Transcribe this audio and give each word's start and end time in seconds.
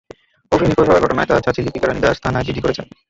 অভি 0.51 0.65
নিখোঁজ 0.65 0.87
হওয়ার 0.87 1.03
ঘটনায় 1.05 1.27
তাঁর 1.29 1.43
চাচি 1.45 1.59
লিপিকা 1.61 1.87
রানী 1.87 2.01
দাস 2.03 2.17
থানায় 2.23 2.45
জিডি 2.47 2.61
করেছেন। 2.63 2.85